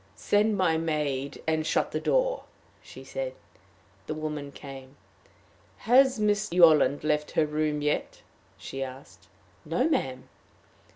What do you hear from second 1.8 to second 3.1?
the door," she